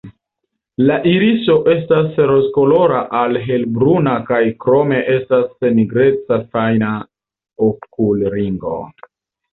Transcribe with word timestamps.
La 0.85 0.95
iriso 1.09 1.57
estas 1.73 2.17
rozkolora 2.31 3.01
al 3.21 3.37
helbruna 3.45 4.15
kaj 4.31 4.41
krome 4.65 5.03
estas 5.19 5.47
nigreca 5.77 6.41
fajna 6.57 6.91
okulringo. 7.71 8.79